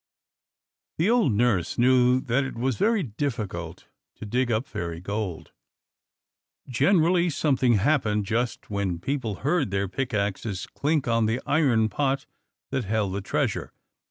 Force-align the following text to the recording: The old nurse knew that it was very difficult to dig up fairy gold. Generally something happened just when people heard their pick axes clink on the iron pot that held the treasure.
The 0.97 1.11
old 1.11 1.33
nurse 1.33 1.77
knew 1.77 2.19
that 2.21 2.43
it 2.43 2.55
was 2.55 2.75
very 2.75 3.03
difficult 3.03 3.85
to 4.15 4.25
dig 4.25 4.51
up 4.51 4.65
fairy 4.65 4.99
gold. 4.99 5.51
Generally 6.67 7.29
something 7.29 7.73
happened 7.73 8.25
just 8.25 8.71
when 8.71 8.97
people 8.97 9.35
heard 9.45 9.69
their 9.69 9.87
pick 9.87 10.11
axes 10.15 10.65
clink 10.65 11.07
on 11.07 11.27
the 11.27 11.39
iron 11.45 11.87
pot 11.87 12.25
that 12.71 12.85
held 12.85 13.13
the 13.13 13.21
treasure. 13.21 13.73